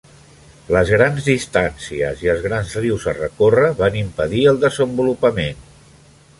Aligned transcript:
Les 0.75 0.91
grans 0.93 1.27
distàncies 1.27 2.23
i 2.25 2.33
els 2.33 2.41
grans 2.47 2.73
rius 2.85 3.07
a 3.13 3.15
recórrer 3.21 3.69
van 3.85 4.01
impedir 4.03 4.45
el 4.55 4.61
desenvolupament. 4.67 5.65